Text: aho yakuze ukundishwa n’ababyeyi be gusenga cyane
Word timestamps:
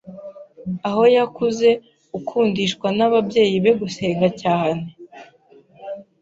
aho 0.87 1.03
yakuze 1.17 1.69
ukundishwa 2.17 2.87
n’ababyeyi 2.97 3.55
be 3.63 3.71
gusenga 3.81 4.27
cyane 4.41 4.85